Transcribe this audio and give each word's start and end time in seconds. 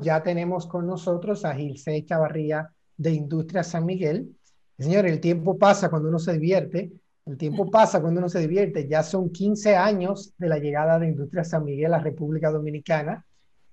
ya 0.00 0.22
tenemos 0.22 0.66
con 0.66 0.86
nosotros 0.86 1.44
a 1.44 1.54
Gilce 1.54 2.04
Chavarría 2.04 2.70
de 2.96 3.12
Industria 3.12 3.62
San 3.62 3.86
Miguel. 3.86 4.36
Señor, 4.78 5.06
el 5.06 5.20
tiempo 5.20 5.58
pasa 5.58 5.88
cuando 5.88 6.08
uno 6.08 6.18
se 6.18 6.32
divierte, 6.32 6.92
el 7.26 7.36
tiempo 7.36 7.70
pasa 7.70 8.00
cuando 8.00 8.20
uno 8.20 8.28
se 8.28 8.40
divierte. 8.40 8.88
Ya 8.88 9.02
son 9.02 9.30
15 9.30 9.76
años 9.76 10.34
de 10.38 10.48
la 10.48 10.58
llegada 10.58 10.98
de 10.98 11.08
Industria 11.08 11.44
San 11.44 11.64
Miguel 11.64 11.94
a 11.94 11.98
República 11.98 12.50
Dominicana. 12.50 13.24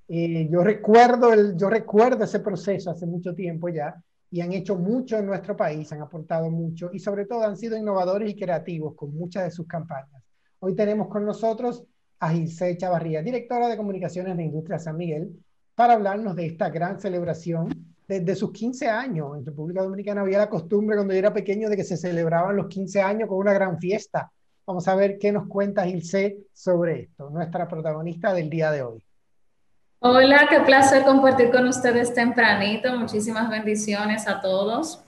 Eh, 0.07 0.48
yo, 0.52 0.64
recuerdo 0.64 1.34
el, 1.34 1.57
yo 1.57 1.70
recuerdo 1.70 2.24
ese 2.24 2.39
proceso 2.39 2.92
hace 2.92 3.07
mucho 3.07 3.34
tiempo 3.34 3.70
ya 3.70 3.96
y 4.30 4.42
han 4.42 4.54
hecho 4.54 4.76
mucho 4.76 5.18
en 5.18 5.26
nuestro 5.26 5.55
país, 5.55 5.92
han 5.92 6.02
aportado 6.02 6.52
mucho 6.52 6.89
y 6.94 7.00
sobre 7.00 7.26
todo 7.26 7.44
han 7.44 7.57
sido 7.57 7.78
innovadores 7.78 8.30
y 8.30 8.36
creativos 8.36 8.94
con 8.96 9.16
muchas 9.16 9.46
de 9.46 9.52
sus 9.52 9.66
campañas. 9.66 10.21
Hoy 10.60 10.76
tenemos 10.76 11.07
con 11.07 11.26
nosotros 11.26 11.84
a 12.20 12.32
Gilce 12.32 12.78
Chavarría, 12.78 13.21
directora 13.21 13.68
de 13.68 13.78
comunicaciones 13.78 14.37
de 14.37 14.43
Industria 14.43 14.79
San 14.79 14.98
Miguel, 14.98 15.32
para 15.75 15.93
hablarnos 15.93 16.36
de 16.36 16.46
esta 16.47 16.70
gran 16.70 17.00
celebración 17.00 17.70
desde 18.07 18.36
sus 18.36 18.52
15 18.52 18.88
años. 18.88 19.38
En 19.38 19.46
República 19.46 19.84
Dominicana 19.84 20.21
había 20.21 20.38
la 20.38 20.50
costumbre 20.50 20.96
cuando 20.96 21.14
yo 21.14 21.20
era 21.20 21.34
pequeño 21.34 21.70
de 21.70 21.75
que 21.75 21.84
se 21.84 21.98
celebraban 21.98 22.56
los 22.56 22.68
15 22.68 23.01
años 23.01 23.29
con 23.29 23.38
una 23.38 23.54
gran 23.54 23.78
fiesta. 23.78 24.32
Vamos 24.65 24.88
a 24.88 24.96
ver 24.96 25.18
qué 25.20 25.32
nos 25.32 25.48
cuenta 25.48 25.86
Gilce 25.86 26.38
sobre 26.54 27.01
esto, 27.01 27.29
nuestra 27.29 27.68
protagonista 27.68 28.34
del 28.34 28.50
día 28.50 28.71
de 28.71 28.82
hoy. 28.82 29.04
Hola, 30.00 30.48
qué 30.50 30.60
placer 30.61 31.04
compartir 31.04 31.51
con 31.51 31.68
ustedes 31.68 32.14
tempranito. 32.14 32.95
Muchísimas 32.95 33.50
bendiciones 33.50 34.28
a 34.28 34.39
todos. 34.39 35.02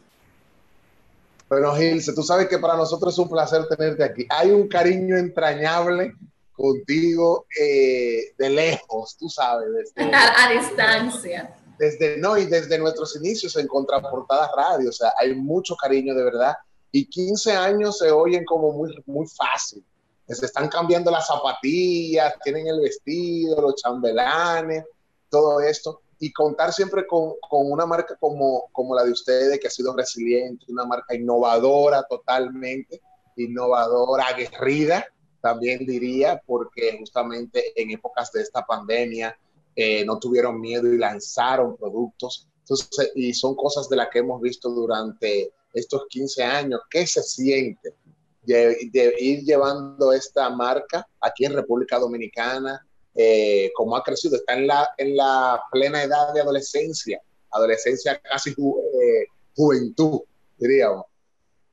Bueno, 1.49 1.73
Gilce, 1.75 2.13
tú 2.13 2.23
sabes 2.23 2.47
que 2.47 2.59
para 2.59 2.75
nosotros 2.75 3.13
es 3.13 3.19
un 3.19 3.29
placer 3.29 3.67
tenerte 3.67 4.03
aquí. 4.03 4.27
Hay 4.29 4.51
un 4.51 4.67
cariño 4.67 5.15
entrañable 5.15 6.13
contigo 6.57 7.45
eh, 7.57 8.33
de 8.37 8.49
lejos, 8.49 9.15
tú 9.17 9.29
sabes. 9.29 9.69
Desde, 9.71 10.11
a, 10.13 10.49
distancia. 10.51 11.55
Desde, 11.77 12.17
no, 12.17 12.35
y 12.35 12.45
desde 12.45 12.79
nuestros 12.79 13.15
inicios 13.15 13.55
en 13.57 13.67
Contraportada 13.67 14.49
Radio, 14.57 14.89
o 14.89 14.93
sea, 14.93 15.13
hay 15.19 15.35
mucho 15.35 15.75
cariño 15.75 16.15
de 16.15 16.23
verdad. 16.23 16.55
Y 16.91 17.07
15 17.07 17.51
años 17.51 17.99
se 17.99 18.11
oyen 18.11 18.43
como 18.43 18.71
muy, 18.71 18.91
muy 19.05 19.27
fácil. 19.27 19.85
Se 20.27 20.45
están 20.45 20.67
cambiando 20.67 21.11
las 21.11 21.27
zapatillas, 21.27 22.33
tienen 22.43 22.67
el 22.67 22.81
vestido, 22.81 23.61
los 23.61 23.75
chambelanes, 23.75 24.83
todo 25.29 25.61
esto. 25.61 26.01
Y 26.19 26.33
contar 26.33 26.73
siempre 26.73 27.05
con, 27.05 27.33
con 27.47 27.71
una 27.71 27.85
marca 27.85 28.17
como, 28.19 28.67
como 28.71 28.95
la 28.95 29.03
de 29.03 29.11
ustedes, 29.11 29.59
que 29.59 29.67
ha 29.67 29.71
sido 29.71 29.95
resiliente, 29.95 30.65
una 30.69 30.85
marca 30.85 31.13
innovadora 31.13 32.03
totalmente, 32.09 32.99
innovadora, 33.35 34.25
aguerrida, 34.25 35.05
también 35.47 35.85
diría, 35.85 36.41
porque 36.45 36.97
justamente 36.99 37.71
en 37.81 37.91
épocas 37.91 38.33
de 38.33 38.41
esta 38.41 38.65
pandemia 38.65 39.33
eh, 39.77 40.03
no 40.03 40.19
tuvieron 40.19 40.59
miedo 40.59 40.91
y 40.93 40.97
lanzaron 40.97 41.77
productos. 41.77 42.49
Entonces, 42.59 43.13
y 43.15 43.33
son 43.33 43.55
cosas 43.55 43.87
de 43.87 43.95
las 43.95 44.09
que 44.09 44.19
hemos 44.19 44.41
visto 44.41 44.69
durante 44.69 45.53
estos 45.71 46.05
15 46.09 46.43
años. 46.43 46.81
¿Qué 46.89 47.07
se 47.07 47.23
siente 47.23 47.95
de, 48.41 49.15
ir 49.19 49.45
llevando 49.45 50.11
esta 50.11 50.49
marca 50.49 51.07
aquí 51.21 51.45
en 51.45 51.53
República 51.53 51.97
Dominicana? 51.97 52.85
Eh, 53.15 53.71
ha 53.95 54.03
crecido, 54.03 54.35
está 54.35 54.55
en 54.55 54.67
la, 54.67 54.89
en 54.97 55.15
la 55.15 55.61
plena 55.71 56.03
edad 56.03 56.33
de 56.33 56.41
adolescencia, 56.41 57.21
adolescencia 57.51 58.19
casi 58.19 58.49
eh, 58.49 59.27
juventud, 59.55 60.19
diríamos. 60.57 61.05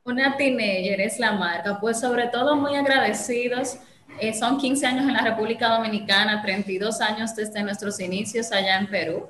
Una 0.05 0.37
teenager 0.37 1.01
es 1.01 1.17
la 1.17 1.31
marca, 1.31 1.79
pues 1.79 1.99
sobre 1.99 2.27
todo 2.27 2.55
muy 2.55 2.75
agradecidos. 2.75 3.79
Eh, 4.19 4.35
son 4.35 4.59
15 4.59 4.85
años 4.85 5.07
en 5.07 5.13
la 5.13 5.21
República 5.21 5.67
Dominicana, 5.67 6.43
32 6.43 7.01
años 7.01 7.35
desde 7.35 7.63
nuestros 7.63 7.99
inicios 7.99 8.51
allá 8.51 8.77
en 8.77 8.85
Perú. 8.85 9.27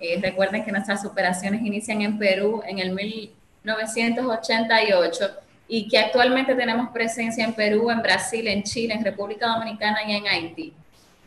Eh, 0.00 0.18
recuerden 0.22 0.64
que 0.64 0.72
nuestras 0.72 1.04
operaciones 1.04 1.60
inician 1.60 2.00
en 2.00 2.18
Perú 2.18 2.62
en 2.66 2.78
el 2.78 2.92
1988 2.92 5.24
y 5.68 5.86
que 5.86 5.98
actualmente 5.98 6.54
tenemos 6.54 6.88
presencia 6.92 7.44
en 7.44 7.52
Perú, 7.52 7.90
en 7.90 8.00
Brasil, 8.00 8.48
en 8.48 8.62
Chile, 8.62 8.94
en 8.94 9.04
República 9.04 9.48
Dominicana 9.48 9.98
y 10.06 10.14
en 10.14 10.26
Haití. 10.28 10.72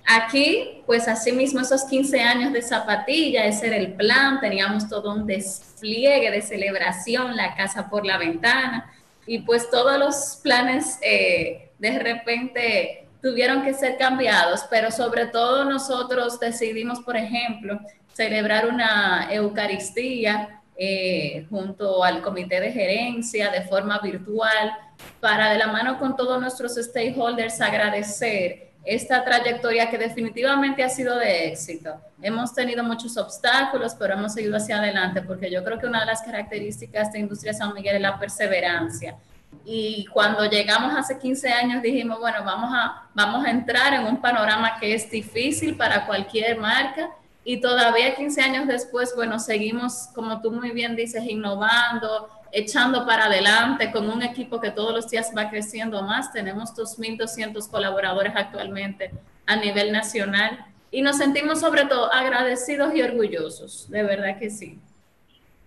Aquí, 0.05 0.81
pues 0.85 1.07
asimismo, 1.07 1.59
esos 1.61 1.83
15 1.85 2.21
años 2.21 2.53
de 2.53 2.61
zapatilla, 2.61 3.45
ese 3.45 3.67
era 3.67 3.77
el 3.77 3.93
plan, 3.93 4.39
teníamos 4.39 4.89
todo 4.89 5.13
un 5.13 5.27
despliegue 5.27 6.31
de 6.31 6.41
celebración, 6.41 7.35
la 7.35 7.55
casa 7.55 7.89
por 7.89 8.05
la 8.05 8.17
ventana, 8.17 8.91
y 9.27 9.39
pues 9.39 9.69
todos 9.69 9.99
los 9.99 10.39
planes 10.41 10.97
eh, 11.03 11.69
de 11.77 11.99
repente 11.99 13.07
tuvieron 13.21 13.63
que 13.63 13.73
ser 13.73 13.97
cambiados, 13.97 14.65
pero 14.69 14.89
sobre 14.89 15.27
todo 15.27 15.65
nosotros 15.65 16.39
decidimos, 16.39 17.01
por 17.01 17.15
ejemplo, 17.15 17.79
celebrar 18.13 18.67
una 18.67 19.27
Eucaristía 19.31 20.61
eh, 20.75 21.45
junto 21.49 22.03
al 22.03 22.21
comité 22.21 22.61
de 22.61 22.71
gerencia 22.71 23.51
de 23.51 23.61
forma 23.63 23.99
virtual 23.99 24.71
para 25.19 25.51
de 25.51 25.57
la 25.57 25.67
mano 25.67 25.99
con 25.99 26.15
todos 26.15 26.39
nuestros 26.39 26.75
stakeholders 26.75 27.59
agradecer 27.61 28.68
esta 28.83 29.23
trayectoria 29.23 29.89
que 29.89 29.97
definitivamente 29.97 30.83
ha 30.83 30.89
sido 30.89 31.17
de 31.17 31.47
éxito. 31.49 31.99
Hemos 32.21 32.53
tenido 32.53 32.83
muchos 32.83 33.17
obstáculos, 33.17 33.95
pero 33.95 34.13
hemos 34.13 34.33
seguido 34.33 34.57
hacia 34.57 34.77
adelante 34.77 35.21
porque 35.21 35.51
yo 35.51 35.63
creo 35.63 35.79
que 35.79 35.85
una 35.85 36.01
de 36.01 36.05
las 36.05 36.21
características 36.21 37.11
de 37.11 37.19
Industria 37.19 37.53
San 37.53 37.73
Miguel 37.73 37.97
es 37.97 38.01
la 38.01 38.17
perseverancia. 38.17 39.17
Y 39.65 40.05
cuando 40.07 40.45
llegamos 40.45 40.95
hace 40.95 41.17
15 41.19 41.49
años 41.49 41.81
dijimos, 41.81 42.19
bueno, 42.19 42.43
vamos 42.43 42.71
a, 42.73 43.09
vamos 43.13 43.45
a 43.45 43.51
entrar 43.51 43.93
en 43.93 44.05
un 44.05 44.21
panorama 44.21 44.79
que 44.79 44.93
es 44.93 45.09
difícil 45.09 45.75
para 45.75 46.05
cualquier 46.05 46.57
marca 46.57 47.09
y 47.43 47.59
todavía 47.61 48.15
15 48.15 48.41
años 48.41 48.67
después, 48.67 49.13
bueno, 49.15 49.39
seguimos, 49.39 50.09
como 50.13 50.41
tú 50.41 50.51
muy 50.51 50.71
bien 50.71 50.95
dices, 50.95 51.23
innovando, 51.23 52.29
echando 52.51 53.05
para 53.05 53.25
adelante 53.25 53.91
con 53.91 54.09
un 54.09 54.23
equipo 54.23 54.59
que 54.59 54.71
todos 54.71 54.93
los 54.93 55.09
días 55.09 55.31
va 55.35 55.49
creciendo 55.49 56.01
más. 56.01 56.31
Tenemos 56.31 56.73
2.200 56.75 57.69
colaboradores 57.69 58.33
actualmente 58.35 59.11
a 59.45 59.55
nivel 59.55 59.91
nacional 59.91 60.65
y 60.91 61.01
nos 61.01 61.17
sentimos 61.17 61.59
sobre 61.59 61.85
todo 61.85 62.11
agradecidos 62.11 62.95
y 62.95 63.01
orgullosos, 63.01 63.89
de 63.89 64.03
verdad 64.03 64.39
que 64.39 64.49
sí. 64.49 64.79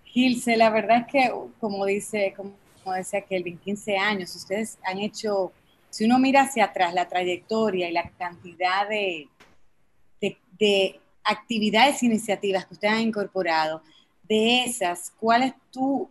Gilce, 0.05 0.57
la 0.57 0.71
verdad 0.71 0.99
es 0.99 1.07
que, 1.07 1.33
como 1.61 1.87
dice, 1.87 2.35
como, 2.37 2.53
decía 2.95 3.23
Kelvin, 3.23 3.59
15 3.59 3.97
años, 3.97 4.35
ustedes 4.35 4.79
han 4.85 4.99
hecho, 4.99 5.53
si 5.91 6.05
uno 6.05 6.19
mira 6.19 6.43
hacia 6.43 6.65
atrás, 6.65 6.93
la 6.93 7.09
trayectoria 7.09 7.89
y 7.89 7.93
la 7.93 8.11
cantidad 8.11 8.89
de, 8.89 9.29
de, 10.21 10.37
de 10.59 11.01
actividades 11.23 12.03
e 12.03 12.07
iniciativas 12.07 12.67
que 12.67 12.75
ustedes 12.75 12.95
han 12.95 13.01
incorporado, 13.01 13.83
de 14.25 14.65
esas, 14.65 15.13
¿cuáles 15.19 15.55
tú 15.71 16.11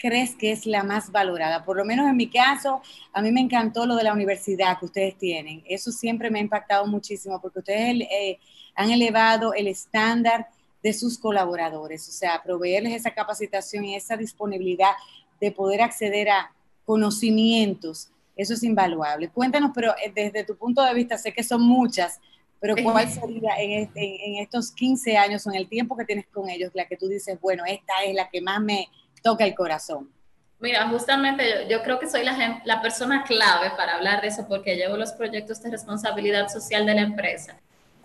crees 0.00 0.34
que 0.34 0.50
es 0.50 0.66
la 0.66 0.82
más 0.82 1.12
valorada? 1.12 1.64
Por 1.64 1.76
lo 1.76 1.84
menos 1.84 2.08
en 2.08 2.16
mi 2.16 2.28
caso, 2.28 2.80
a 3.12 3.20
mí 3.20 3.30
me 3.30 3.40
encantó 3.40 3.84
lo 3.84 3.94
de 3.96 4.04
la 4.04 4.14
universidad 4.14 4.78
que 4.78 4.86
ustedes 4.86 5.16
tienen. 5.18 5.62
Eso 5.68 5.92
siempre 5.92 6.30
me 6.30 6.38
ha 6.38 6.42
impactado 6.42 6.86
muchísimo 6.86 7.40
porque 7.40 7.58
ustedes 7.58 8.08
eh, 8.10 8.38
han 8.74 8.90
elevado 8.90 9.52
el 9.52 9.68
estándar 9.68 10.48
de 10.82 10.94
sus 10.94 11.18
colaboradores, 11.18 12.08
o 12.08 12.12
sea, 12.12 12.42
proveerles 12.42 12.94
esa 12.94 13.10
capacitación 13.10 13.84
y 13.84 13.94
esa 13.94 14.16
disponibilidad 14.16 14.92
de 15.38 15.52
poder 15.52 15.82
acceder 15.82 16.30
a 16.30 16.50
conocimientos. 16.86 18.08
Eso 18.34 18.54
es 18.54 18.62
invaluable. 18.62 19.28
Cuéntanos, 19.28 19.72
pero 19.74 19.92
eh, 20.02 20.10
desde 20.14 20.44
tu 20.44 20.56
punto 20.56 20.82
de 20.82 20.94
vista, 20.94 21.18
sé 21.18 21.34
que 21.34 21.42
son 21.42 21.60
muchas, 21.60 22.18
pero 22.58 22.74
¿cuál 22.82 23.10
sería 23.10 23.54
en, 23.58 23.90
en, 23.94 24.36
estos 24.36 24.72
15 24.72 25.16
años 25.16 25.46
o 25.46 25.50
en 25.50 25.56
el 25.56 25.68
tiempo 25.68 25.96
que 25.96 26.04
tienes 26.06 26.26
con 26.26 26.48
ellos 26.48 26.70
la 26.74 26.86
que 26.86 26.96
tú 26.96 27.08
dices, 27.08 27.38
bueno, 27.40 27.64
esta 27.66 27.92
es 28.06 28.14
la 28.14 28.28
que 28.28 28.40
más 28.40 28.60
me, 28.60 28.88
toca 29.22 29.44
el 29.44 29.54
corazón. 29.54 30.10
Mira, 30.58 30.88
justamente 30.88 31.66
yo, 31.70 31.82
creo 31.82 31.98
que 31.98 32.08
soy 32.08 32.22
la, 32.22 32.60
la 32.64 32.82
persona 32.82 33.24
clave 33.24 33.70
para 33.76 33.94
hablar 33.94 34.20
de 34.20 34.28
eso 34.28 34.46
porque 34.46 34.76
llevo 34.76 34.96
los 34.96 35.12
proyectos 35.12 35.62
de 35.62 35.70
responsabilidad 35.70 36.48
social 36.48 36.84
de 36.84 36.94
la 36.94 37.00
empresa. 37.00 37.56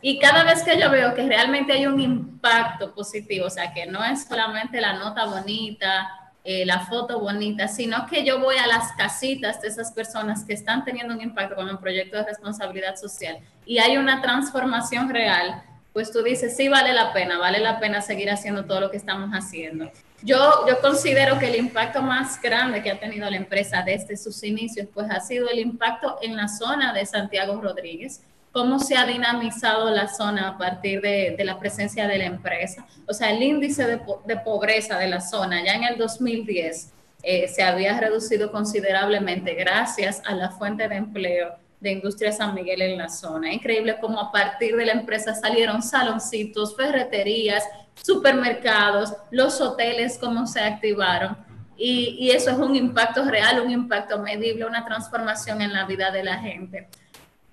Y 0.02 0.20
cada 0.20 0.44
vez 0.44 0.64
que 0.64 0.80
yo 0.80 0.90
veo 0.90 1.14
que 1.14 1.24
realmente 1.24 1.74
hay 1.74 1.88
un 1.88 2.00
impacto 2.00 2.94
positivo, 2.94 3.48
o 3.48 3.50
sea, 3.50 3.74
que 3.74 3.88
no 3.88 4.04
es 4.04 4.26
solamente 4.26 4.80
la 4.80 4.94
nota 4.94 5.26
bonita, 5.26 6.26
eh, 6.48 6.64
la 6.64 6.82
foto 6.82 7.20
bonita, 7.20 7.68
sino 7.68 8.06
que 8.06 8.24
yo 8.24 8.40
voy 8.40 8.56
a 8.58 8.68
las 8.68 8.92
casitas 8.92 9.62
de 9.62 9.68
esas 9.68 9.92
personas 9.92 10.46
que 10.46 10.54
están 10.54 10.86
teniendo 10.86 11.16
un 11.16 11.22
impacto 11.22 11.56
con 11.56 11.68
un 11.68 11.80
proyecto 11.80 12.18
de 12.18 12.24
responsabilidad 12.24 12.98
social 12.98 13.40
y 13.66 13.80
hay 13.80 13.98
una 13.98 14.22
transformación 14.22 15.10
real, 15.10 15.64
pues 15.92 16.12
tú 16.12 16.22
dices, 16.22 16.56
sí, 16.56 16.70
vale 16.70 16.94
la 16.94 17.14
pena, 17.14 17.40
vale 17.40 17.60
la 17.60 17.80
pena 17.80 18.00
seguir 18.00 18.30
haciendo 18.30 18.66
todo 18.66 18.80
lo 18.80 18.92
que 18.92 18.98
estamos 18.98 19.32
haciendo. 19.32 19.92
Yo, 20.25 20.66
considero 20.81 21.38
que 21.38 21.45
el 21.45 21.56
impacto 21.56 22.01
más 22.01 22.42
grande 22.42 22.81
que 22.81 22.89
ha 22.89 23.00
tenido 23.00 23.30
la 23.30 23.38
empresa 23.38 23.83
desde 23.86 24.18
sus 24.18 24.44
inicios, 24.44 24.88
pues 24.92 25.06
ha 25.12 25.19
sido 25.19 25.48
el 25.50 25.60
impacto 25.60 26.18
en 26.19 26.36
la 26.36 26.48
zona 26.48 26.94
de 26.94 27.06
Santiago 27.06 27.62
Rodríguez, 27.62 28.24
cómo 28.51 28.80
se 28.80 28.98
ha 28.98 29.06
dinamizado 29.06 29.92
la 29.92 30.07
zona 30.07 30.50
a 30.50 30.57
partir 30.57 31.00
de, 31.01 31.36
la 31.45 31.60
presencia 31.60 32.07
de 32.07 32.18
la 32.18 32.25
empresa. 32.25 32.88
O 33.07 33.13
sea, 33.13 33.30
el 33.30 33.44
índice 33.44 33.86
de, 33.86 34.38
pobreza 34.38 34.98
de 34.98 35.10
la 35.10 35.22
zona 35.22 35.63
ya 35.63 35.75
en 35.75 35.83
el 35.83 35.98
2010 36.00 36.92
eh, 37.22 37.48
se 37.48 37.62
había 37.62 38.00
reducido 38.00 38.51
considerablemente 38.51 39.54
gracias 39.54 40.24
a 40.25 40.33
la 40.33 40.50
fuente 40.50 40.88
de 40.88 40.95
empleo 40.95 41.56
de 41.86 41.92
Industria 41.92 42.32
San 42.32 42.56
Miguel 42.56 42.82
en 42.82 42.98
la 42.98 43.10
zona. 43.10 43.54
Increíble 43.54 43.98
cómo 44.02 44.20
a 44.20 44.32
partir 44.32 44.76
de 44.76 44.88
la 44.88 44.94
empresa 44.94 45.36
salieron 45.36 45.84
saloncitos, 45.84 46.76
ferreterías, 46.76 47.64
supermercados, 47.94 49.14
los 49.30 49.62
hoteles, 49.62 50.18
cómo 50.18 50.48
se 50.48 50.62
activaron. 50.62 51.38
Y, 51.78 52.18
y, 52.20 52.32
eso 52.32 52.50
es 52.50 52.58
un 52.58 52.76
impacto 52.76 53.26
real, 53.26 53.60
un 53.62 53.70
impacto 53.70 54.18
medible, 54.18 54.66
una 54.66 54.84
transformación 54.84 55.62
en 55.62 55.74
la 55.74 55.86
vida 55.86 56.10
de 56.10 56.24
la 56.24 56.40
gente. 56.40 56.88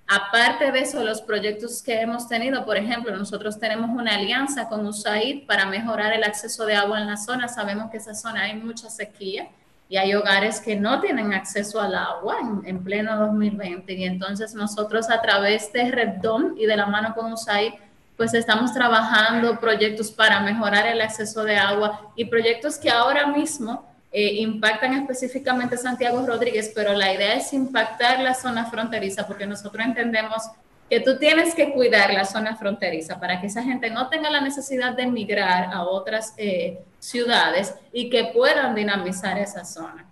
Aparte 0.07 0.71
de 0.71 0.79
eso, 0.79 1.03
los 1.03 1.21
proyectos 1.21 1.83
que 1.83 2.01
hemos 2.01 2.27
tenido, 2.27 2.65
por 2.65 2.77
ejemplo, 2.77 3.15
nosotros 3.15 3.59
tenemos 3.59 3.89
una 3.91 4.15
alianza 4.15 4.67
con 4.67 4.85
USAID 4.85 5.45
para 5.45 5.65
mejorar 5.67 6.11
el 6.13 6.23
acceso 6.23 6.65
de 6.65 6.75
agua 6.75 6.99
en 6.99 7.07
la 7.07 7.17
zona. 7.17 7.47
Sabemos 7.47 7.91
que 7.91 7.97
esa 7.97 8.15
zona 8.15 8.43
hay 8.43 8.55
mucha 8.55 8.89
sequía 8.89 9.49
y 9.93 9.97
hay 9.97 10.15
hogares 10.15 10.59
que 10.59 10.75
no 10.75 10.99
tienen 11.01 11.35
acceso 11.35 11.79
al 11.79 11.93
agua 11.93 12.37
en, 12.65 12.83
pleno 12.83 13.15
2020. 13.15 13.93
Y 13.93 14.05
entonces 14.05 14.55
nosotros 14.55 15.07
a 15.11 15.21
través 15.21 15.71
de 15.71 15.91
RedDom 15.91 16.57
y 16.57 16.65
de 16.65 16.75
la 16.75 16.87
mano 16.87 17.13
con 17.13 17.31
USAID, 17.31 17.73
pues 18.17 18.33
estamos 18.33 18.73
trabajando 18.73 19.59
proyectos 19.59 20.09
para 20.09 20.39
mejorar 20.39 20.87
el 20.87 20.99
acceso 20.99 21.43
de 21.43 21.57
agua 21.57 22.11
y 22.15 22.25
proyectos 22.25 22.79
que 22.79 22.89
ahora 22.89 23.27
mismo 23.27 23.85
eh, 24.11 24.33
impactan 24.37 24.93
específicamente 24.93 25.77
Santiago 25.77 26.25
Rodríguez, 26.25 26.71
pero 26.73 26.93
la 26.93 27.13
idea 27.13 27.35
es 27.35 27.53
impactar 27.53 28.19
la 28.19 28.33
zona 28.33 28.65
fronteriza 28.65 29.27
porque 29.27 29.45
nosotros 29.45 29.85
entendemos 29.85 30.49
que 30.89 31.01
tú 31.01 31.19
tienes 31.19 31.53
que 31.53 31.71
cuidar 31.71 32.11
la 32.11 32.25
zona 32.25 32.55
fronteriza 32.55 33.19
para 33.19 33.39
que 33.39 33.45
esa 33.45 33.61
gente 33.61 33.91
no 33.91 34.09
tenga 34.09 34.31
la 34.31 34.41
necesidad 34.41 34.93
de 34.95 35.03
emigrar 35.03 35.71
a 35.71 35.83
otras 35.83 36.33
eh, 36.37 36.79
ciudades 37.03 37.75
y 37.91 38.09
que 38.09 38.31
puedan 38.33 38.73
dinamizar 38.75 39.37
esa 39.37 39.65
zona. 39.65 40.09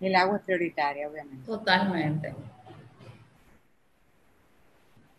El 0.00 0.16
agua 0.16 0.38
es 0.38 0.42
prioritaria, 0.42 1.08
obviamente. 1.08 1.46
Totalmente. 1.46 2.34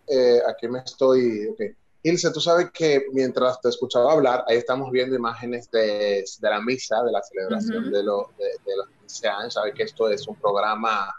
Eh, 0.07 0.41
aquí 0.47 0.67
me 0.67 0.79
estoy... 0.79 1.55
Ilse, 2.03 2.31
tú 2.31 2.41
sabes 2.41 2.71
que 2.71 3.05
mientras 3.13 3.61
te 3.61 3.69
escuchaba 3.69 4.11
hablar, 4.11 4.43
ahí 4.47 4.57
estamos 4.57 4.91
viendo 4.91 5.15
imágenes 5.15 5.69
de, 5.69 6.25
de 6.39 6.49
la 6.49 6.59
misa, 6.59 7.03
de 7.03 7.11
la 7.11 7.21
celebración 7.21 7.91
de, 7.91 8.03
lo, 8.03 8.31
de, 8.37 8.45
de, 8.65 8.75
los 8.75 8.89
15 9.01 9.27
años. 9.27 9.53
Sabes 9.53 9.75
que 9.75 9.83
esto 9.83 10.09
es 10.09 10.27
un 10.27 10.35
programa 10.35 11.13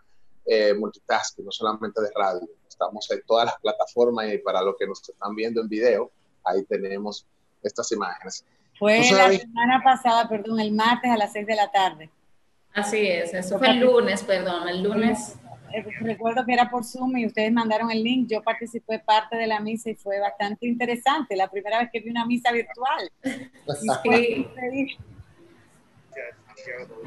eh, 0.45 0.75
multitasking, 0.75 1.45
no 1.45 1.53
solamente 1.53 2.03
de 2.03 2.11
radio. 2.15 2.49
Estamos 2.69 3.09
en 3.13 3.23
todas 3.23 3.47
las 3.47 3.61
plataformas 3.61 4.33
y 4.33 4.39
para 4.39 4.61
los 4.61 4.75
que 4.77 4.87
nos 4.89 5.09
están 5.09 5.37
viendo 5.37 5.61
en 5.61 5.69
video, 5.69 6.11
ahí 6.45 6.65
tenemos 6.65 7.25
estas 7.63 7.91
imágenes. 7.93 8.45
Fue 8.79 8.99
la 9.13 9.31
semana 9.33 9.83
pasada, 9.83 10.29
perdón, 10.29 10.61
el 10.61 10.73
martes 10.73 11.11
a 11.11 11.17
las 11.17 11.33
6 11.33 11.47
de 11.47 11.55
la 11.55 11.71
tarde. 11.71 12.11
Así 12.75 13.07
es, 13.07 13.35
eso 13.35 13.59
fue 13.59 13.71
el 13.71 13.81
lunes, 13.81 14.23
perdón, 14.23 14.69
el 14.69 14.83
lunes. 14.83 15.37
Eh, 15.75 15.85
recuerdo 16.01 16.45
que 16.45 16.53
era 16.53 16.71
por 16.71 16.85
Zoom 16.85 17.17
y 17.19 17.27
ustedes 17.27 17.53
mandaron 17.53 17.91
el 17.91 18.03
link, 18.03 18.29
yo 18.29 18.43
participé 18.43 18.99
parte 18.99 19.37
de 19.37 19.47
la 19.47 19.61
misa 19.61 19.91
y 19.91 19.95
fue 19.95 20.21
bastante 20.21 20.67
interesante, 20.67 21.37
la 21.37 21.51
primera 21.51 21.79
vez 21.79 21.91
que 21.93 22.01
vi 22.01 22.11
una 22.11 22.27
misa 22.27 22.53
virtual. 22.53 23.11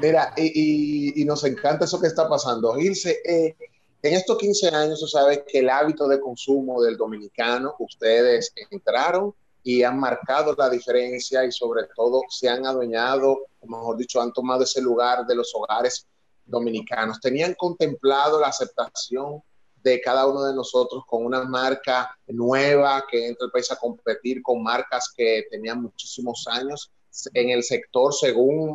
Mira, 0.00 0.32
y, 0.36 1.20
y, 1.20 1.24
nos 1.24 1.44
encanta 1.44 1.84
eso 1.84 2.00
que 2.00 2.08
está 2.08 2.28
pasando. 2.28 2.78
Ilse, 2.78 3.18
eh, 3.24 3.56
en 4.02 4.14
estos 4.14 4.36
15 4.38 4.68
años, 4.68 5.00
tú 5.00 5.06
sabes 5.06 5.42
que 5.48 5.60
el 5.60 5.70
hábito 5.70 6.06
de 6.08 6.20
consumo 6.20 6.82
del 6.82 6.96
dominicano, 6.96 7.74
ustedes 7.78 8.52
entraron 8.70 9.34
y 9.66 9.82
han 9.82 9.98
marcado 9.98 10.54
la 10.56 10.70
diferencia 10.70 11.44
y 11.44 11.50
sobre 11.50 11.88
todo 11.96 12.22
se 12.28 12.48
han 12.48 12.64
adueñado, 12.64 13.46
mejor 13.62 13.96
dicho, 13.96 14.20
han 14.20 14.32
tomado 14.32 14.62
ese 14.62 14.80
lugar 14.80 15.26
de 15.26 15.34
los 15.34 15.52
hogares 15.56 16.06
dominicanos. 16.44 17.20
¿Tenían 17.20 17.52
contemplado 17.54 18.38
la 18.38 18.46
aceptación 18.46 19.42
de 19.74 20.00
cada 20.00 20.28
uno 20.28 20.44
de 20.44 20.54
nosotros 20.54 21.02
con 21.08 21.24
una 21.24 21.42
marca 21.42 22.16
nueva 22.28 23.04
que 23.10 23.26
entra 23.26 23.46
el 23.46 23.50
país 23.50 23.68
a 23.72 23.76
competir 23.76 24.40
con 24.40 24.62
marcas 24.62 25.12
que 25.16 25.48
tenían 25.50 25.82
muchísimos 25.82 26.46
años 26.46 26.92
en 27.34 27.50
el 27.50 27.64
sector 27.64 28.14
según 28.14 28.72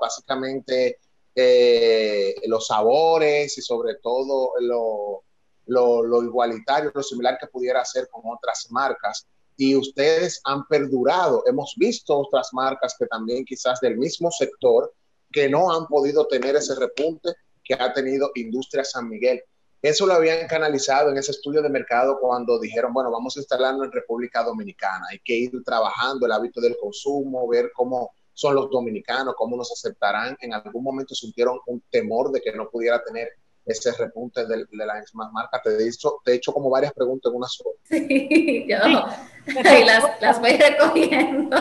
básicamente 0.00 0.98
eh, 1.36 2.34
los 2.46 2.66
sabores 2.66 3.56
y 3.56 3.62
sobre 3.62 3.94
todo 4.02 4.54
lo, 4.58 6.24
igualitario, 6.24 6.90
lo 6.92 7.02
similar 7.04 7.38
que 7.38 7.46
pudiera 7.46 7.82
hacer 7.82 8.08
con 8.10 8.22
otras 8.24 8.66
marcas. 8.70 9.28
Y 9.56 9.76
ustedes 9.76 10.40
han 10.44 10.66
perdurado. 10.66 11.44
Hemos 11.46 11.74
visto 11.76 12.18
otras 12.18 12.50
marcas 12.52 12.94
que 12.98 13.06
también 13.06 13.44
quizás 13.44 13.80
del 13.80 13.96
mismo 13.96 14.30
sector 14.30 14.92
que 15.30 15.48
no 15.48 15.72
han 15.72 15.86
podido 15.86 16.26
tener 16.26 16.56
ese 16.56 16.74
repunte 16.74 17.34
que 17.64 17.74
ha 17.74 17.92
tenido 17.92 18.30
Industria 18.34 18.84
San 18.84 19.08
Miguel. 19.08 19.42
Eso 19.80 20.06
lo 20.06 20.14
habían 20.14 20.46
canalizado 20.46 21.10
en 21.10 21.18
ese 21.18 21.32
estudio 21.32 21.60
de 21.60 21.68
mercado 21.68 22.18
cuando 22.20 22.60
dijeron, 22.60 22.92
bueno, 22.92 23.10
vamos 23.10 23.36
a 23.36 23.40
instalarlo 23.40 23.84
en 23.84 23.90
República 23.90 24.44
Dominicana, 24.44 25.06
hay 25.10 25.18
que 25.24 25.34
ir 25.34 25.50
trabajando 25.64 26.24
el 26.24 26.32
hábito 26.32 26.60
del 26.60 26.76
consumo, 26.80 27.48
ver 27.48 27.72
cómo 27.74 28.12
son 28.32 28.54
los 28.54 28.70
dominicanos, 28.70 29.34
cómo 29.36 29.56
nos 29.56 29.72
aceptarán. 29.72 30.36
En 30.40 30.54
algún 30.54 30.84
momento 30.84 31.16
sintieron 31.16 31.58
un 31.66 31.82
temor 31.90 32.30
de 32.30 32.40
que 32.40 32.52
no 32.52 32.70
pudiera 32.70 33.02
tener 33.02 33.30
ese 33.64 33.92
repunte 33.92 34.46
de, 34.46 34.64
de 34.70 34.86
las 34.86 35.00
mismas 35.00 35.32
marcas. 35.32 35.62
Te 35.62 35.70
he, 35.70 35.88
hecho, 35.88 36.20
te 36.24 36.32
he 36.32 36.34
hecho 36.36 36.52
como 36.52 36.70
varias 36.70 36.92
preguntas 36.92 37.30
en 37.30 37.36
una 37.36 37.48
sola. 37.48 37.70
Sí, 37.88 38.66
yo 38.68 39.84
las, 39.84 40.04
las 40.20 40.40
voy 40.40 40.56
recogiendo. 40.56 41.56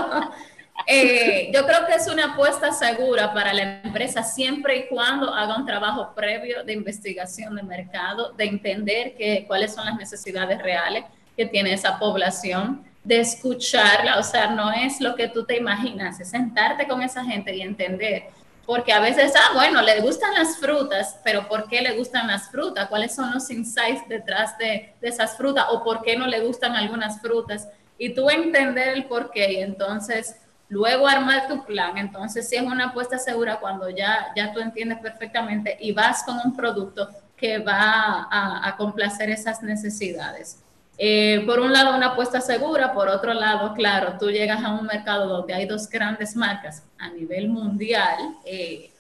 Eh, 0.87 1.51
yo 1.53 1.65
creo 1.65 1.85
que 1.85 1.95
es 1.95 2.07
una 2.07 2.33
apuesta 2.33 2.71
segura 2.71 3.33
para 3.33 3.53
la 3.53 3.81
empresa 3.81 4.23
siempre 4.23 4.77
y 4.77 4.87
cuando 4.87 5.33
haga 5.33 5.57
un 5.57 5.65
trabajo 5.65 6.13
previo 6.15 6.63
de 6.63 6.73
investigación 6.73 7.55
de 7.55 7.63
mercado, 7.63 8.31
de 8.33 8.45
entender 8.45 9.15
que, 9.15 9.45
cuáles 9.47 9.73
son 9.73 9.85
las 9.85 9.97
necesidades 9.97 10.61
reales 10.61 11.05
que 11.35 11.45
tiene 11.45 11.73
esa 11.73 11.99
población, 11.99 12.83
de 13.03 13.19
escucharla, 13.19 14.19
o 14.19 14.23
sea, 14.23 14.51
no 14.51 14.71
es 14.71 15.01
lo 15.01 15.15
que 15.15 15.27
tú 15.27 15.43
te 15.43 15.57
imaginas, 15.57 16.19
es 16.19 16.29
sentarte 16.29 16.87
con 16.87 17.01
esa 17.01 17.23
gente 17.23 17.55
y 17.55 17.61
entender, 17.61 18.29
porque 18.71 18.93
a 18.93 19.01
veces, 19.01 19.33
ah, 19.35 19.51
bueno, 19.53 19.81
le 19.81 19.99
gustan 19.99 20.33
las 20.33 20.55
frutas, 20.55 21.19
pero 21.25 21.45
¿por 21.49 21.67
qué 21.67 21.81
le 21.81 21.97
gustan 21.97 22.27
las 22.27 22.49
frutas? 22.49 22.87
¿Cuáles 22.87 23.13
son 23.13 23.33
los 23.33 23.51
insights 23.51 24.07
detrás 24.07 24.57
de, 24.57 24.95
esas 25.01 25.35
frutas? 25.35 25.65
¿O 25.71 25.83
por 25.83 26.01
qué 26.01 26.15
no 26.15 26.25
le 26.25 26.39
gustan 26.39 26.77
algunas 26.77 27.19
frutas? 27.19 27.67
Y 27.97 28.13
tú 28.13 28.29
entender 28.29 28.87
el 28.95 29.07
por 29.07 29.29
qué, 29.29 29.51
y 29.51 29.57
entonces 29.57 30.37
luego 30.69 31.05
armar 31.05 31.49
tu 31.49 31.65
plan. 31.65 31.97
Entonces, 31.97 32.47
si 32.47 32.55
es 32.55 32.61
una 32.61 32.85
apuesta 32.85 33.19
segura 33.19 33.59
cuando 33.59 33.89
ya, 33.89 34.27
ya 34.37 34.53
tú 34.53 34.61
entiendes 34.61 34.99
perfectamente 34.99 35.75
y 35.77 35.91
vas 35.91 36.23
con 36.23 36.37
un 36.37 36.55
producto 36.55 37.09
que 37.35 37.57
va 37.57 38.29
a, 38.31 38.73
complacer 38.77 39.29
esas 39.31 39.61
necesidades. 39.61 40.63
Eh, 41.03 41.41
por 41.47 41.59
un 41.59 41.73
lado, 41.73 41.95
una 41.95 42.09
apuesta 42.09 42.39
segura, 42.41 42.93
por 42.93 43.09
otro 43.09 43.33
lado, 43.33 43.73
claro, 43.73 44.17
tú 44.19 44.29
llegas 44.29 44.63
a 44.63 44.71
un 44.71 44.85
mercado 44.85 45.27
donde 45.27 45.51
hay 45.51 45.65
dos 45.65 45.89
grandes 45.89 46.35
marcas 46.35 46.83
a 46.99 47.09
nivel 47.09 47.49
mundial 47.49 48.35
eh, 48.45 48.91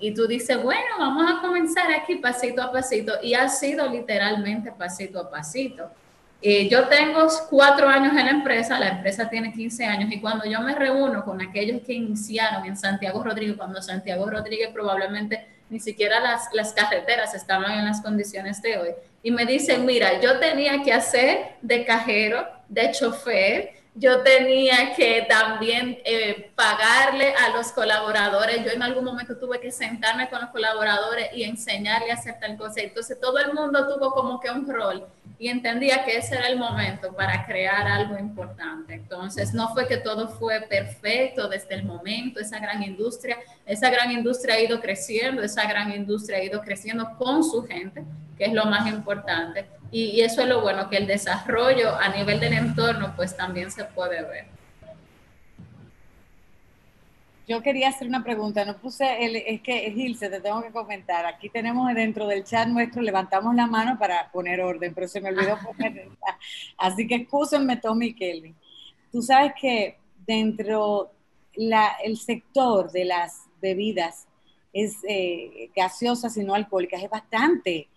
y 0.00 0.14
tú 0.14 0.26
dices, 0.26 0.62
bueno, 0.62 0.96
vamos 0.98 1.30
a 1.30 1.42
comenzar 1.42 1.92
aquí 1.92 2.14
pasito 2.14 2.62
a 2.62 2.72
pasito 2.72 3.12
y 3.22 3.34
ha 3.34 3.50
sido 3.50 3.86
literalmente 3.86 4.72
pasito 4.72 5.20
a 5.20 5.30
pasito. 5.30 5.90
Eh, 6.40 6.70
yo 6.70 6.88
tengo 6.88 7.28
cuatro 7.50 7.86
años 7.86 8.16
en 8.16 8.24
la 8.24 8.30
empresa, 8.30 8.80
la 8.80 8.88
empresa 8.88 9.28
tiene 9.28 9.52
15 9.52 9.84
años 9.84 10.10
y 10.10 10.22
cuando 10.22 10.46
yo 10.46 10.58
me 10.62 10.74
reúno 10.74 11.22
con 11.22 11.42
aquellos 11.42 11.82
que 11.82 11.92
iniciaron 11.92 12.64
en 12.64 12.78
Santiago 12.78 13.22
Rodríguez, 13.22 13.58
cuando 13.58 13.82
Santiago 13.82 14.24
Rodríguez 14.24 14.70
probablemente 14.72 15.46
ni 15.68 15.80
siquiera 15.80 16.18
las, 16.18 16.48
las 16.54 16.72
carreteras 16.72 17.34
estaban 17.34 17.72
en 17.72 17.84
las 17.84 18.00
condiciones 18.00 18.62
de 18.62 18.78
hoy, 18.78 18.88
y 19.22 19.30
me 19.30 19.46
dicen, 19.46 19.86
mira, 19.86 20.20
yo 20.20 20.38
tenía 20.38 20.82
que 20.82 20.92
hacer 20.92 21.56
de 21.62 21.84
cajero, 21.84 22.46
de 22.68 22.90
chofer, 22.90 23.81
yo 23.94 24.22
tenía 24.22 24.94
que 24.94 25.26
también 25.28 25.98
eh, 26.04 26.50
pagarle 26.54 27.34
a 27.34 27.50
los 27.50 27.72
colaboradores. 27.72 28.64
Yo 28.64 28.70
en 28.70 28.82
algún 28.82 29.04
momento 29.04 29.36
tuve 29.36 29.60
que 29.60 29.70
sentarme 29.70 30.30
con 30.30 30.40
los 30.40 30.50
colaboradores 30.50 31.28
y 31.34 31.42
enseñarle 31.44 32.10
a 32.10 32.14
hacer 32.14 32.38
tal 32.40 32.56
cosa. 32.56 32.80
Entonces 32.80 33.20
todo 33.20 33.38
el 33.38 33.52
mundo 33.52 33.86
tuvo 33.86 34.12
como 34.12 34.40
que 34.40 34.50
un 34.50 34.66
rol 34.66 35.06
y 35.38 35.48
entendía 35.48 36.04
que 36.04 36.16
ese 36.16 36.36
era 36.36 36.48
el 36.48 36.58
momento 36.58 37.12
para 37.14 37.44
crear 37.44 37.86
algo 37.86 38.16
importante. 38.18 38.94
Entonces 38.94 39.52
no 39.52 39.68
fue 39.74 39.86
que 39.86 39.98
todo 39.98 40.28
fue 40.28 40.62
perfecto 40.62 41.48
desde 41.48 41.74
el 41.74 41.84
momento, 41.84 42.40
esa 42.40 42.58
gran 42.60 42.82
industria, 42.82 43.38
esa 43.66 43.90
gran 43.90 44.10
industria 44.10 44.54
ha 44.54 44.60
ido 44.60 44.80
creciendo, 44.80 45.42
esa 45.42 45.66
gran 45.66 45.92
industria 45.92 46.38
ha 46.38 46.44
ido 46.44 46.62
creciendo 46.62 47.10
con 47.18 47.44
su 47.44 47.66
gente, 47.66 48.04
que 48.38 48.46
es 48.46 48.52
lo 48.54 48.64
más 48.64 48.86
importante 48.86 49.66
y, 49.92 50.22
eso 50.22 50.40
es 50.40 50.48
lo 50.48 50.62
bueno, 50.62 50.88
que 50.88 50.96
el 50.96 51.06
desarrollo 51.06 51.94
a 51.94 52.08
nivel 52.08 52.40
del 52.40 52.54
entorno 52.54 53.12
pues 53.14 53.36
también 53.36 53.70
se 53.70 53.84
puede 53.84 54.22
ver. 54.22 54.46
Yo 57.46 57.60
quería 57.60 57.88
hacer 57.88 58.08
una 58.08 58.24
pregunta, 58.24 58.64
no 58.64 58.78
puse, 58.78 59.24
el, 59.24 59.36
es 59.36 59.60
que 59.60 59.90
Gilse, 59.90 60.30
te 60.30 60.40
tengo 60.40 60.62
que 60.62 60.70
comentar, 60.70 61.26
aquí 61.26 61.50
tenemos 61.50 61.92
dentro 61.94 62.26
del 62.26 62.44
chat 62.44 62.68
nuestro, 62.68 63.02
levantamos 63.02 63.54
la 63.54 63.66
mano 63.66 63.98
para 63.98 64.30
poner 64.30 64.62
orden, 64.62 64.94
pero 64.94 65.08
se 65.08 65.20
me 65.20 65.28
olvidó 65.28 65.58
poner, 65.58 66.08
así 66.78 67.06
que 67.06 67.16
excúsenme 67.16 67.76
Tommy 67.76 68.06
y 68.06 68.14
Kelvin. 68.14 68.56
Tú 69.10 69.20
sabes 69.20 69.52
que 69.60 69.98
dentro 70.26 71.12
la, 71.54 71.96
el 72.02 72.16
sector 72.16 72.90
de 72.92 73.04
las 73.04 73.42
bebidas 73.60 74.26
es 74.72 74.96
eh, 75.06 75.70
gaseosas 75.76 76.34
y 76.38 76.44
no 76.44 76.54
alcohólicas 76.54 77.02
es 77.02 77.10
bastante 77.10 77.88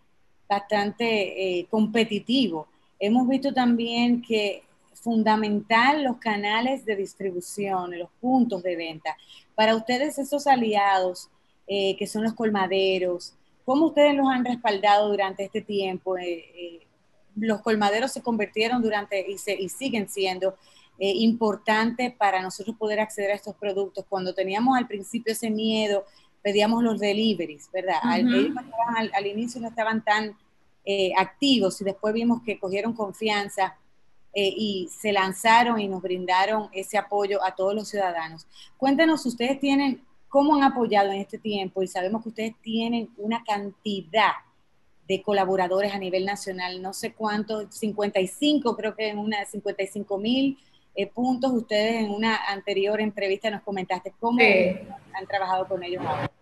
bastante 0.47 1.59
eh, 1.59 1.67
competitivo. 1.69 2.67
Hemos 2.99 3.27
visto 3.27 3.53
también 3.53 4.21
que 4.21 4.63
fundamental 4.93 6.03
los 6.03 6.17
canales 6.17 6.85
de 6.85 6.95
distribución, 6.95 7.97
los 7.97 8.09
puntos 8.21 8.63
de 8.63 8.75
venta. 8.75 9.15
Para 9.53 9.75
ustedes 9.75 10.17
esos 10.17 10.47
aliados 10.47 11.29
eh, 11.67 11.95
que 11.97 12.07
son 12.07 12.23
los 12.23 12.33
colmaderos, 12.33 13.33
¿cómo 13.65 13.87
ustedes 13.87 14.15
los 14.15 14.27
han 14.27 14.45
respaldado 14.45 15.09
durante 15.09 15.43
este 15.43 15.61
tiempo? 15.61 16.17
Eh, 16.17 16.81
los 17.35 17.61
colmaderos 17.61 18.11
se 18.11 18.21
convirtieron 18.21 18.81
durante 18.81 19.29
y, 19.29 19.37
se, 19.37 19.53
y 19.53 19.69
siguen 19.69 20.07
siendo 20.07 20.55
importantes 20.97 22.13
para 22.13 22.41
nosotros 22.41 22.77
poder 22.77 23.01
acceder 23.01 23.31
a 23.31 23.35
estos 23.35 23.53
productos. 23.55 24.05
Cuando 24.07 24.33
teníamos 24.33 24.77
al 24.77 24.87
principio 24.87 25.33
ese 25.33 25.49
miedo, 25.49 26.05
pedíamos 26.45 26.83
los 26.83 26.99
deliveries, 26.99 27.71
¿verdad? 27.73 27.95
al, 28.03 29.25
inicio 29.25 29.59
no 29.59 29.69
estaban 29.69 30.03
tan 30.03 30.37
eh, 30.85 31.11
activos 31.17 31.81
y 31.81 31.83
después 31.83 32.13
vimos 32.13 32.43
que 32.43 32.59
cogieron 32.59 32.93
confianza 32.93 33.75
eh, 34.31 34.53
y 34.55 34.87
se 34.95 35.11
lanzaron 35.11 35.79
y 35.79 35.87
nos 35.87 36.03
brindaron 36.03 36.69
ese 36.71 36.99
apoyo 36.99 37.43
a 37.43 37.55
todos 37.55 37.73
los 37.73 37.89
ciudadanos. 37.89 38.45
Cuéntenos, 38.77 39.25
ustedes 39.25 39.59
tienen, 39.59 40.05
cómo 40.29 40.55
han 40.55 40.61
apoyado 40.61 41.11
en 41.11 41.21
este 41.21 41.39
tiempo 41.39 41.81
y 41.81 41.87
sabemos 41.87 42.21
que 42.21 42.29
ustedes 42.29 42.53
tienen 42.61 43.09
una 43.17 43.43
cantidad 43.43 44.33
de 45.07 45.23
colaboradores 45.23 45.95
a 45.95 45.97
nivel 45.97 46.27
nacional, 46.27 46.79
no 46.79 46.93
sé 46.93 47.13
cuántos, 47.13 47.73
55, 47.73 48.77
creo 48.77 48.95
que 48.95 49.09
en 49.09 49.17
una 49.17 49.43
55 49.45 50.15
mil 50.19 50.59
eh, 50.93 51.07
puntos. 51.07 51.51
Ustedes 51.51 52.03
en 52.03 52.11
una 52.11 52.37
anterior 52.49 53.01
entrevista 53.01 53.49
nos 53.49 53.63
comentaste 53.63 54.13
cómo 54.19 54.39
han 54.41 55.25
trabajado 55.27 55.67
con 55.67 55.81
ellos 55.81 56.03
ahora. 56.05 56.34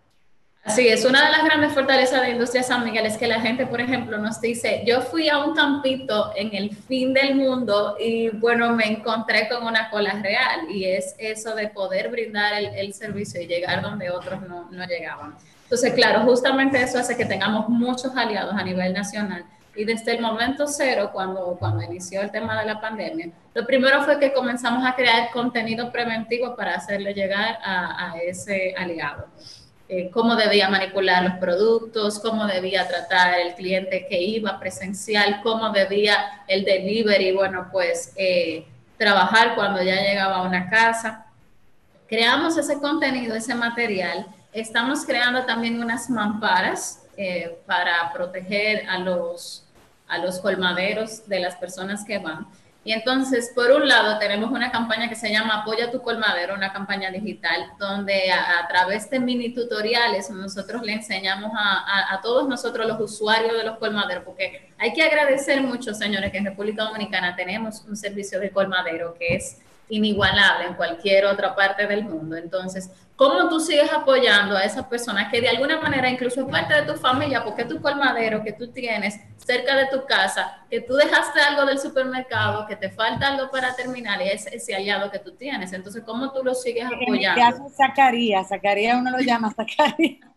Sí, 0.66 0.88
es 0.88 1.04
una 1.04 1.26
de 1.26 1.30
las 1.30 1.44
grandes 1.44 1.72
fortalezas 1.74 2.22
de 2.22 2.30
Industria 2.30 2.62
San 2.62 2.84
Miguel, 2.84 3.04
es 3.04 3.18
que 3.18 3.26
la 3.26 3.38
gente, 3.38 3.66
por 3.66 3.82
ejemplo, 3.82 4.16
nos 4.16 4.40
dice, 4.40 4.82
yo 4.86 5.02
fui 5.02 5.28
a 5.28 5.44
un 5.44 5.54
campito 5.54 6.32
en 6.34 6.54
el 6.54 6.74
fin 6.74 7.12
del 7.12 7.34
mundo 7.34 7.96
y 8.00 8.30
bueno, 8.30 8.72
me 8.74 8.90
encontré 8.90 9.46
con 9.46 9.66
una 9.66 9.90
cola 9.90 10.12
real 10.22 10.70
y 10.70 10.86
es 10.86 11.14
eso 11.18 11.54
de 11.54 11.68
poder 11.68 12.10
brindar 12.10 12.54
el, 12.54 12.94
servicio 12.94 13.42
y 13.42 13.46
llegar 13.46 13.82
donde 13.82 14.08
otros 14.08 14.40
no, 14.48 14.70
no, 14.70 14.86
llegaban. 14.86 15.34
Entonces, 15.64 15.92
claro, 15.92 16.20
justamente 16.22 16.80
eso 16.80 16.98
hace 16.98 17.14
que 17.14 17.26
tengamos 17.26 17.68
muchos 17.68 18.16
aliados 18.16 18.54
a 18.54 18.62
nivel 18.62 18.94
nacional. 18.94 19.44
Y 19.76 19.84
desde 19.84 20.12
el 20.12 20.22
momento 20.22 20.66
cero, 20.66 21.10
cuando, 21.12 21.56
cuando 21.58 21.82
inició 21.82 22.22
el 22.22 22.30
tema 22.30 22.58
de 22.60 22.66
la 22.66 22.80
pandemia, 22.80 23.28
lo 23.52 23.66
primero 23.66 24.02
fue 24.02 24.18
que 24.18 24.32
comenzamos 24.32 24.86
a 24.86 24.94
crear 24.94 25.30
contenido 25.30 25.92
preventivo 25.92 26.56
para 26.56 26.76
hacerle 26.76 27.12
llegar 27.12 27.58
a, 27.62 28.12
a 28.12 28.18
ese 28.18 28.74
aliado. 28.78 29.26
Eh, 29.86 30.10
cómo 30.10 30.34
debía 30.34 30.70
manipular 30.70 31.22
los 31.24 31.34
productos, 31.34 32.18
cómo 32.18 32.46
debía 32.46 32.88
tratar 32.88 33.38
el 33.38 33.54
cliente 33.54 34.06
que 34.08 34.18
iba 34.18 34.58
presencial, 34.58 35.40
cómo 35.42 35.70
debía 35.70 36.42
el 36.48 36.64
delivery, 36.64 37.32
bueno, 37.32 37.68
pues 37.70 38.12
eh, 38.16 38.66
trabajar 38.96 39.54
cuando 39.54 39.82
ya 39.82 39.96
llegaba 39.96 40.36
a 40.36 40.42
una 40.42 40.70
casa. 40.70 41.26
Creamos 42.08 42.56
ese 42.56 42.78
contenido, 42.78 43.34
ese 43.34 43.54
material. 43.54 44.26
Estamos 44.54 45.04
creando 45.04 45.44
también 45.44 45.82
unas 45.82 46.08
mamparas 46.08 47.02
eh, 47.18 47.58
para 47.66 48.10
proteger 48.12 48.88
a 48.88 48.98
los, 48.98 49.66
a 50.08 50.16
los 50.16 50.38
colmaderos 50.38 51.28
de 51.28 51.40
las 51.40 51.56
personas 51.56 52.04
que 52.06 52.18
van. 52.18 52.46
Y 52.84 52.92
entonces, 52.92 53.50
por 53.54 53.70
un 53.70 53.88
lado, 53.88 54.18
tenemos 54.18 54.50
una 54.50 54.70
campaña 54.70 55.08
que 55.08 55.14
se 55.14 55.30
llama 55.30 55.62
Apoya 55.62 55.90
tu 55.90 56.02
colmadero, 56.02 56.54
una 56.54 56.70
campaña 56.70 57.10
digital, 57.10 57.72
donde 57.78 58.30
a, 58.30 58.68
través 58.68 59.08
de 59.08 59.18
mini 59.18 59.54
tutoriales 59.54 60.28
nosotros 60.28 60.82
le 60.82 60.92
enseñamos 60.92 61.50
a, 61.56 62.14
a, 62.14 62.20
todos 62.20 62.46
nosotros 62.46 62.86
los 62.86 63.00
usuarios 63.00 63.56
de 63.56 63.64
los 63.64 63.78
colmaderos, 63.78 64.24
porque 64.24 64.70
hay 64.76 64.92
que 64.92 65.02
agradecer 65.02 65.62
mucho, 65.62 65.94
señores, 65.94 66.30
que 66.30 66.38
en 66.38 66.44
República 66.44 66.84
Dominicana 66.84 67.34
tenemos 67.34 67.82
un 67.88 67.96
servicio 67.96 68.38
de 68.38 68.50
colmadero 68.50 69.14
que 69.18 69.36
es 69.36 69.58
inigualable 69.88 70.66
en 70.66 70.74
cualquier 70.74 71.26
otra 71.26 71.54
parte 71.54 71.86
del 71.86 72.04
mundo. 72.04 72.36
Entonces, 72.36 72.90
¿cómo 73.16 73.48
tú 73.48 73.60
sigues 73.60 73.92
apoyando 73.92 74.56
a 74.56 74.64
esas 74.64 74.86
personas 74.86 75.30
que 75.30 75.40
de 75.40 75.48
alguna 75.48 75.80
manera 75.80 76.08
incluso 76.08 76.40
es 76.40 76.46
parte 76.46 76.74
de 76.74 76.82
tu 76.82 76.98
familia, 76.98 77.44
porque 77.44 77.64
tu 77.64 77.80
colmadero 77.80 78.42
que 78.42 78.52
tú 78.52 78.68
tienes 78.68 79.20
cerca 79.36 79.76
de 79.76 79.86
tu 79.86 80.04
casa, 80.06 80.64
que 80.70 80.80
tú 80.80 80.94
dejaste 80.94 81.40
algo 81.40 81.66
del 81.66 81.78
supermercado, 81.78 82.66
que 82.66 82.76
te 82.76 82.90
falta 82.90 83.28
algo 83.28 83.50
para 83.50 83.74
terminar 83.76 84.20
y 84.22 84.28
es 84.28 84.46
ese 84.46 84.74
aliado 84.74 85.10
que 85.10 85.18
tú 85.18 85.32
tienes? 85.32 85.72
Entonces, 85.72 86.02
¿cómo 86.04 86.32
tú 86.32 86.42
lo 86.42 86.54
sigues 86.54 86.86
apoyando? 86.86 87.40
¿Qué 87.40 87.42
hace 87.42 87.76
Zacarías? 87.76 88.48
Zacarías 88.48 88.98
uno 88.98 89.10
lo 89.10 89.20
llama 89.20 89.52
Zacarías. 89.52 90.30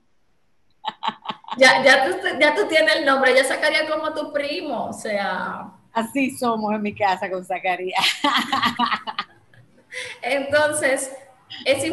ya, 1.58 1.84
ya, 1.84 2.06
tú, 2.06 2.18
ya 2.40 2.54
tú 2.54 2.68
tienes 2.68 2.98
el 2.98 3.06
nombre, 3.06 3.34
ya 3.34 3.44
Zacarías 3.44 3.90
como 3.90 4.14
tu 4.14 4.34
primo, 4.34 4.86
o 4.86 4.94
sea... 4.94 5.72
Así 5.94 6.30
somos 6.38 6.76
en 6.76 6.82
mi 6.84 6.94
casa 6.94 7.28
con 7.28 7.44
Zacarías. 7.44 8.06
Entonces, 10.22 11.12
es 11.66 11.84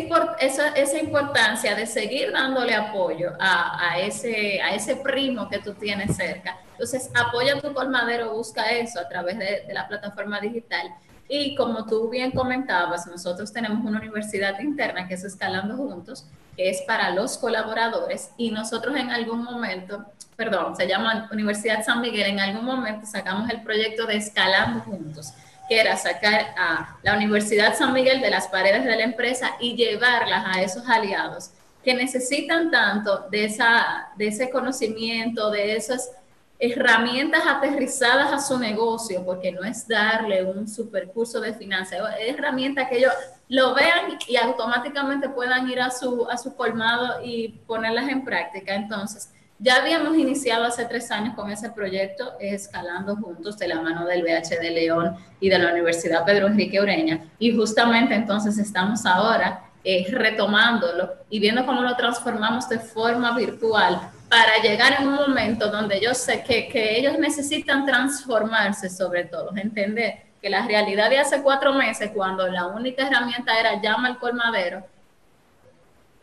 esa, 0.41 0.69
esa, 0.71 0.99
importancia 0.99 1.75
de 1.75 1.87
seguir 1.87 2.33
dándole 2.33 2.75
apoyo 2.75 3.33
a, 3.39 3.99
ese, 3.99 4.61
a 4.61 4.75
ese 4.75 4.97
primo 4.97 5.49
que 5.49 5.59
tú 5.59 5.75
tienes 5.75 6.17
cerca. 6.17 6.59
Entonces, 6.73 7.11
apoya 7.15 7.61
tu 7.61 7.73
colmadero, 7.73 8.33
busca 8.33 8.65
eso 8.71 9.01
a 9.01 9.09
través 9.09 9.39
de, 9.39 9.65
la 9.73 9.87
plataforma 9.87 10.41
digital. 10.41 10.89
Y 11.29 11.55
como 11.55 11.87
tú 11.87 12.11
bien 12.11 12.33
comentabas, 12.33 13.07
nosotros 13.07 13.53
tenemos 13.53 13.85
una 13.85 13.99
universidad 13.99 14.59
interna 14.61 15.09
que 15.09 15.15
es 15.15 15.25
Escalando 15.25 15.77
Juntos, 15.77 16.27
que 16.57 16.69
es 16.69 16.83
para 16.83 17.11
los 17.11 17.39
colaboradores 17.39 18.31
y 18.37 18.51
nosotros 18.51 18.95
en 18.97 19.11
algún 19.11 19.43
momento, 19.43 20.05
perdón, 20.37 20.77
se 20.77 20.87
llama 20.87 21.29
Universidad 21.33 21.83
San 21.85 22.01
Miguel, 22.01 22.27
en 22.27 22.41
algún 22.41 22.65
momento 22.65 23.07
sacamos 23.07 23.49
el 23.51 23.63
proyecto 23.63 24.07
de 24.07 24.17
Escalando 24.17 24.81
Juntos 24.81 25.33
que 25.69 25.81
era 25.81 25.97
sacar 25.97 26.55
a 26.57 26.97
la 27.03 27.17
Universidad 27.17 27.77
San 27.77 27.93
Miguel 27.93 28.21
de 28.21 28.31
las 28.31 28.49
paredes 28.49 28.85
de 28.85 28.97
la 28.97 29.05
empresa 29.05 29.53
y 29.61 29.75
llevarlas 29.77 30.45
a 30.47 30.63
esos 30.63 30.89
aliados 30.89 31.51
que 31.85 31.95
necesitan 31.95 32.71
tanto 32.71 33.27
de, 33.31 33.45
esa, 33.45 34.09
de 34.17 34.29
ese 34.29 34.51
conocimiento, 34.51 35.51
de 35.51 35.77
esas 35.77 36.11
herramientas 36.59 37.43
aterrizadas 37.47 38.33
a 38.33 38.41
su 38.41 38.59
negocio, 38.59 39.23
porque 39.25 39.53
no 39.53 39.63
es 39.65 39.87
darle 39.87 40.45
un 40.45 40.67
supercurso 40.67 41.41
de 41.41 41.53
finanzas, 41.53 41.99
es 42.19 42.35
herramientas 42.35 42.89
que 42.89 42.99
ellos 42.99 43.13
lo 43.49 43.75
vean 43.75 44.19
y 44.27 44.37
automáticamente 44.37 45.29
puedan 45.29 45.69
ir 45.69 45.81
a 45.81 45.91
su, 45.91 46.27
a 46.31 46.39
su 46.39 46.57
colmado 46.57 47.23
y 47.23 47.49
ponerlas 47.67 48.09
en 48.09 48.25
práctica. 48.25 48.75
Entonces, 48.75 49.31
ya 49.59 49.77
habíamos 49.77 50.17
iniciado 50.17 50.65
hace 50.65 50.85
tres 50.85 51.11
años 51.11 51.35
con 51.35 51.51
ese 51.51 51.71
proyecto, 51.71 52.35
escalando 52.41 53.17
juntos 53.17 53.57
de 53.59 53.69
la 53.69 53.81
mano 53.81 54.05
del 54.05 54.23
BH 54.23 54.61
de 54.61 54.71
León 54.71 55.17
y 55.41 55.49
de 55.49 55.59
la 55.59 55.73
Universidad 55.73 56.25
Pedro 56.25 56.49
Enrique 56.49 56.81
Ureña. 56.81 57.25
Y 57.39 57.57
justamente 57.57 58.15
entonces 58.15 58.59
estamos 58.59 59.07
ahora 59.07 59.63
eh, 59.85 60.07
retomándolo 60.11 61.15
y 61.31 61.39
viendo 61.39 61.65
cómo 61.65 61.83
lo 61.83 61.95
transformamos 61.95 62.69
de 62.69 62.79
forma 62.79 63.37
virtual 63.37 64.11
para 64.29 64.61
llegar 64.63 65.01
en 65.01 65.09
un 65.09 65.15
momento 65.15 65.71
donde 65.71 66.01
yo 66.01 66.15
sé 66.15 66.43
que, 66.43 66.69
que 66.69 66.99
ellos 66.99 67.19
necesitan 67.19 67.87
transformarse 67.87 68.89
sobre 68.89 69.25
todo, 69.25 69.55
entender 69.57 70.25
que 70.43 70.51
la 70.51 70.67
realidad 70.67 71.09
de 71.09 71.19
hace 71.19 71.43
cuatro 71.43 71.73
meses, 71.73 72.11
cuando 72.13 72.47
la 72.49 72.67
única 72.67 73.07
herramienta 73.07 73.59
era 73.59 73.81
llama 73.81 74.09
al 74.09 74.19
colmadero, 74.19 74.85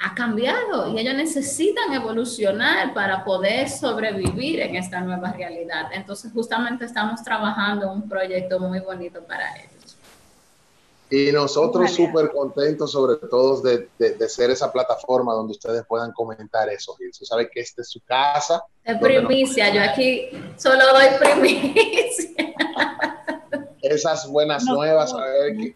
ha 0.03 0.15
cambiado 0.15 0.87
y 0.91 0.99
ellos 0.99 1.13
necesitan 1.13 1.93
evolucionar 1.93 2.93
para 2.93 3.23
poder 3.23 3.69
sobrevivir 3.69 4.59
en 4.61 4.75
esta 4.75 4.99
nueva 5.01 5.31
realidad. 5.31 5.91
Entonces, 5.93 6.31
justamente 6.33 6.85
estamos 6.85 7.23
trabajando 7.23 7.91
un 7.91 8.09
proyecto 8.09 8.59
muy 8.59 8.79
bonito 8.79 9.21
para 9.23 9.55
ellos. 9.57 9.97
Y 11.11 11.31
nosotros 11.31 11.91
súper 11.91 12.31
contentos, 12.31 12.93
sobre 12.93 13.17
todo, 13.27 13.61
de, 13.61 13.89
de, 13.99 14.29
ser 14.29 14.49
esa 14.49 14.71
plataforma 14.71 15.33
donde 15.33 15.51
ustedes 15.51 15.83
puedan 15.85 16.13
comentar 16.13 16.69
eso. 16.69 16.95
Y 17.01 17.09
usted 17.09 17.25
sabe 17.25 17.49
que 17.51 17.59
esta 17.59 17.81
es 17.81 17.89
su 17.89 17.99
casa. 17.99 18.63
Es 18.83 18.97
primicia, 18.97 19.73
yo 19.73 19.83
aquí 19.83 20.29
solo 20.55 20.83
doy 20.93 21.07
primicia 21.19 22.29
esas 23.81 24.27
buenas 24.27 24.63
nuevas, 24.65 25.11
saber, 25.11 25.57
que, 25.57 25.75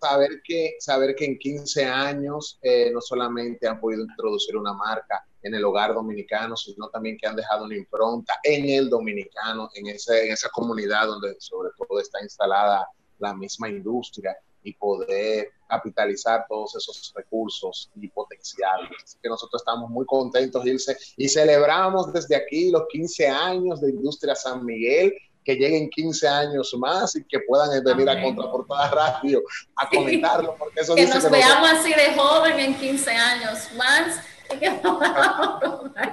saber, 0.00 0.42
que, 0.44 0.76
saber 0.78 1.14
que 1.14 1.24
en 1.24 1.38
15 1.38 1.84
años 1.84 2.58
eh, 2.62 2.90
no 2.92 3.00
solamente 3.00 3.68
han 3.68 3.80
podido 3.80 4.02
introducir 4.02 4.56
una 4.56 4.72
marca 4.72 5.24
en 5.42 5.54
el 5.54 5.64
hogar 5.64 5.94
dominicano, 5.94 6.56
sino 6.56 6.88
también 6.88 7.16
que 7.16 7.26
han 7.26 7.36
dejado 7.36 7.64
una 7.64 7.76
impronta 7.76 8.40
en 8.42 8.68
el 8.68 8.90
dominicano, 8.90 9.70
en, 9.74 9.88
ese, 9.88 10.26
en 10.26 10.32
esa 10.32 10.48
comunidad 10.50 11.06
donde 11.06 11.36
sobre 11.38 11.70
todo 11.76 12.00
está 12.00 12.22
instalada 12.22 12.86
la 13.18 13.34
misma 13.34 13.68
industria 13.68 14.36
y 14.62 14.74
poder 14.74 15.52
capitalizar 15.68 16.44
todos 16.48 16.76
esos 16.76 17.12
recursos 17.14 17.90
y 17.94 18.08
potenciales. 18.08 18.90
Así 19.02 19.18
que 19.22 19.28
nosotros 19.28 19.62
estamos 19.62 19.88
muy 19.88 20.04
contentos, 20.04 20.66
Ilse, 20.66 20.96
y 21.16 21.28
celebramos 21.28 22.12
desde 22.12 22.36
aquí 22.36 22.70
los 22.70 22.82
15 22.88 23.28
años 23.28 23.80
de 23.80 23.90
Industria 23.90 24.34
San 24.34 24.64
Miguel 24.64 25.14
que 25.44 25.54
lleguen 25.54 25.88
15 25.90 26.28
años 26.28 26.74
más 26.78 27.16
y 27.16 27.24
que 27.24 27.40
puedan 27.40 27.82
venir 27.82 28.08
a 28.08 28.22
Contraportada 28.22 28.90
Radio 28.90 29.42
a 29.76 29.88
comentarlo. 29.88 30.54
Porque 30.58 30.80
eso 30.80 30.94
que 30.94 31.06
nos 31.06 31.30
veamos 31.30 31.70
así 31.70 31.92
de 31.94 32.14
joven 32.14 32.60
en 32.60 32.74
15 32.74 33.10
años 33.10 33.68
más. 33.76 34.20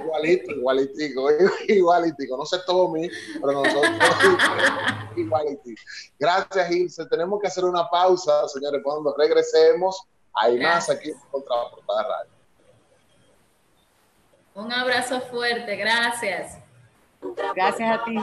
igualito, 0.00 0.52
igualitico, 0.52 1.28
igualitico. 1.68 2.36
No 2.36 2.46
sé 2.46 2.58
todo 2.66 2.88
mí, 2.88 3.08
pero 3.34 3.52
nosotros 3.52 3.84
igualitico. 5.16 5.82
Gracias, 6.18 6.70
Ilse. 6.70 7.06
Tenemos 7.06 7.40
que 7.40 7.48
hacer 7.48 7.64
una 7.64 7.88
pausa, 7.88 8.48
señores. 8.48 8.80
Cuando 8.82 9.14
regresemos, 9.16 10.02
hay 10.34 10.58
más 10.58 10.88
aquí 10.88 11.10
en 11.10 11.18
Contraportada 11.30 12.02
Radio. 12.02 12.32
Un 14.54 14.72
abrazo 14.72 15.20
fuerte, 15.20 15.76
gracias. 15.76 16.58
Gracias 17.54 18.00
a 18.00 18.04
ti. 18.04 18.16